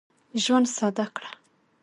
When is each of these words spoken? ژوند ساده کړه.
ژوند 0.43 0.67
ساده 0.77 1.05
کړه. 1.15 1.31